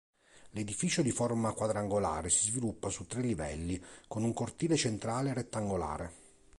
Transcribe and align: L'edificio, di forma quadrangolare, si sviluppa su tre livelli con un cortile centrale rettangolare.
L'edificio, 0.53 1.03
di 1.03 1.11
forma 1.11 1.53
quadrangolare, 1.53 2.31
si 2.31 2.45
sviluppa 2.45 2.89
su 2.89 3.05
tre 3.05 3.21
livelli 3.21 3.79
con 4.07 4.23
un 4.23 4.33
cortile 4.33 4.75
centrale 4.75 5.31
rettangolare. 5.31 6.11